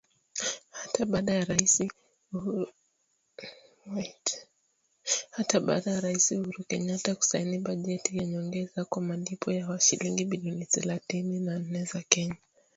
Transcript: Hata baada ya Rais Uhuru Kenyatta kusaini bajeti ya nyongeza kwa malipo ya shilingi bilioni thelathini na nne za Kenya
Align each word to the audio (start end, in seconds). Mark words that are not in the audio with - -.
Hata 0.77 1.05
baada 5.65 5.89
ya 5.89 5.99
Rais 6.01 6.31
Uhuru 6.31 6.63
Kenyatta 6.67 7.15
kusaini 7.15 7.59
bajeti 7.59 8.17
ya 8.17 8.25
nyongeza 8.25 8.85
kwa 8.85 9.01
malipo 9.01 9.51
ya 9.51 9.79
shilingi 9.79 10.25
bilioni 10.25 10.65
thelathini 10.65 11.39
na 11.39 11.59
nne 11.59 11.85
za 11.85 12.01
Kenya 12.01 12.35